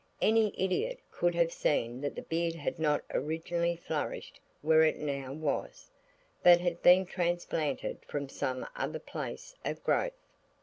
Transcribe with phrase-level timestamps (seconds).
[0.19, 5.31] Any idiot could have seen that the beard had not originally flourished where it now
[5.31, 5.91] was,
[6.41, 10.17] but had been transplanted from some other place of growth.